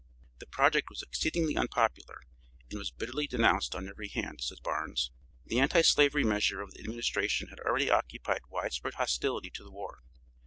[0.39, 2.23] The project was exceedingly unpopular,
[2.71, 5.11] and was bitterly denounced on every hand, says Barnes.
[5.45, 9.99] The anti slavery measure of the administration had already occupied widespread hostility to the war.